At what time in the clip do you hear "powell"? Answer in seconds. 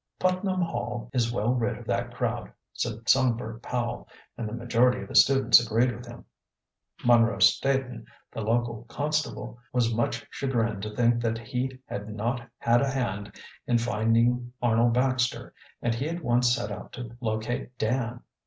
3.61-4.07